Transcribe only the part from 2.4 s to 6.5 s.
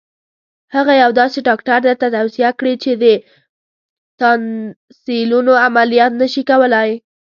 کړي چې د تانسیلونو عملیات نه شي